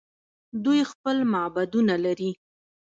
[0.63, 2.31] دوی خپل معبدونه لري.